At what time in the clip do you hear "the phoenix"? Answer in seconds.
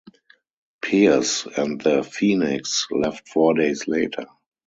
1.79-2.87